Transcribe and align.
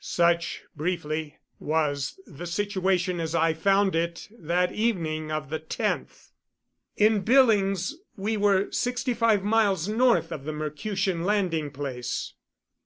Such, 0.00 0.62
briefly, 0.74 1.36
was 1.60 2.18
the 2.26 2.46
situation 2.46 3.20
as 3.20 3.34
I 3.34 3.52
found 3.52 3.94
it 3.94 4.26
that 4.32 4.72
evening 4.72 5.30
of 5.30 5.50
the 5.50 5.60
10th. 5.60 6.30
In 6.96 7.20
Billings 7.20 7.96
we 8.16 8.38
were 8.38 8.70
sixty 8.72 9.12
five 9.12 9.44
miles 9.44 9.88
north 9.88 10.32
of 10.32 10.44
the 10.44 10.52
Mercutian 10.54 11.24
landing 11.24 11.70
place. 11.70 12.32